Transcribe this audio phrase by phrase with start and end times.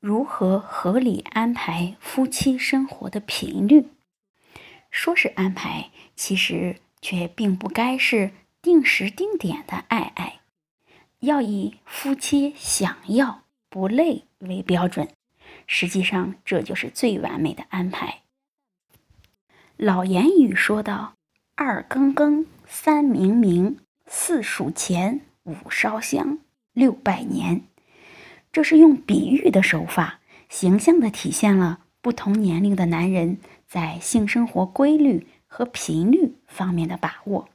[0.00, 3.88] 如何合理安排夫妻生活的频率？
[4.92, 8.30] 说是安排，其实却并不该是
[8.62, 10.38] 定时定点的爱爱，
[11.18, 15.08] 要以夫妻想要不累为标准。
[15.66, 18.22] 实际上，这就是最完美的安排。
[19.76, 21.14] 老言语说道
[21.56, 26.38] ：“二更更，三明明，四数钱，五烧香，
[26.72, 27.62] 六拜年。”
[28.50, 37.48] 这是用比喻的手法，形象地体现了不同年龄的男人在性生活规律和频率方面的把握。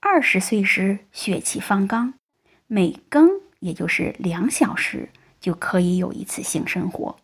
[0.00, 2.14] 二十岁时血气方刚，
[2.66, 5.08] 每更也就是两小时
[5.40, 7.16] 就可以有一次性生活；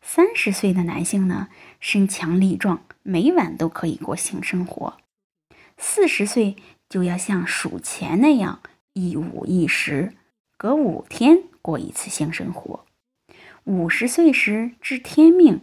[0.00, 1.48] 三十岁的男性呢，
[1.78, 4.94] 身强力壮，每晚都可以过性生活；
[5.76, 6.56] 四十岁
[6.88, 8.60] 就要像数钱那样
[8.94, 10.14] 一五一十，
[10.56, 11.42] 隔五天。
[11.64, 12.84] 过一次性生活，
[13.64, 15.62] 五十岁时知天命，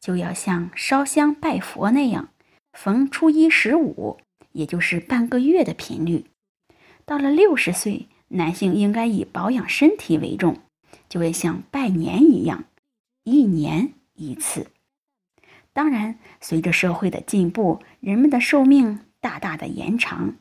[0.00, 2.30] 就要像烧香拜佛那样，
[2.72, 4.18] 逢初一十五，
[4.52, 6.24] 也就是半个月的频率。
[7.04, 10.56] 到了六十岁，男性应该以保养身体为重，
[11.10, 12.64] 就会像拜年一样，
[13.24, 14.68] 一年一次。
[15.74, 20.36] 当然，随着社会的进步，人们的寿命大大的延长，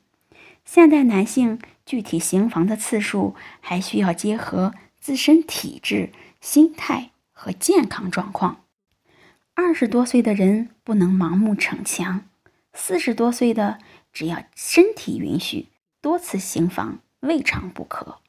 [0.63, 4.73] 现代男性具体行房的次数还需要结合。
[5.01, 8.65] 自身体质、心态和健康状况，
[9.55, 12.23] 二十多岁的人不能盲目逞强，
[12.73, 13.79] 四十多岁的
[14.13, 15.69] 只要身体允许，
[16.01, 18.19] 多次行房未尝不可。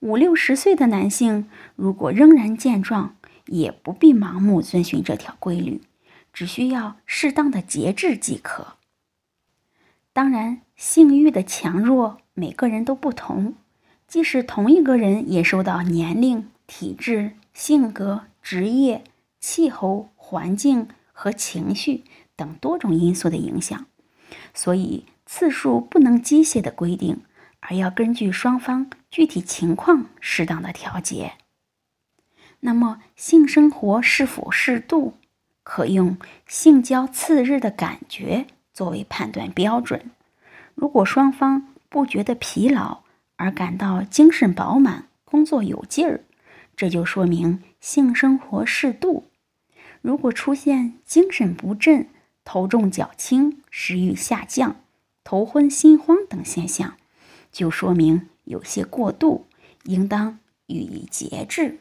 [0.00, 3.14] 五六十岁的男性如果仍然健壮，
[3.46, 5.80] 也不必盲目遵循这条规律，
[6.32, 8.74] 只需要适当的节制即可。
[10.12, 13.54] 当然，性欲的强弱每个人都不同。
[14.10, 19.04] 即使同一个人，也受到年龄、体质、性格、职业、
[19.38, 22.02] 气候、环境和情绪
[22.34, 23.86] 等多种因素的影响，
[24.52, 27.20] 所以次数不能机械的规定，
[27.60, 31.34] 而要根据双方具体情况适当的调节。
[32.58, 35.14] 那么，性生活是否适度，
[35.62, 36.16] 可用
[36.48, 40.10] 性交次日的感觉作为判断标准。
[40.74, 43.02] 如果双方不觉得疲劳，
[43.40, 46.24] 而感到精神饱满、工作有劲儿，
[46.76, 49.30] 这就说明性生活适度。
[50.02, 52.06] 如果出现精神不振、
[52.44, 54.76] 头重脚轻、食欲下降、
[55.24, 56.98] 头昏心慌等现象，
[57.50, 59.46] 就说明有些过度，
[59.84, 61.78] 应当予以节制。